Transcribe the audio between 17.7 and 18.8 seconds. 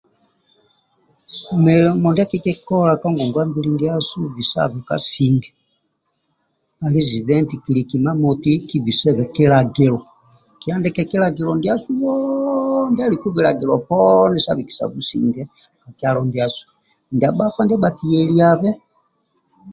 bhakiyeliabe